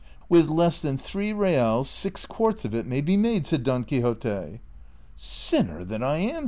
[0.29, 3.83] "With less than three reals six quarts ^ of it may be made," said Don
[3.83, 4.59] Quixote."
[5.15, 6.39] Sinner that I am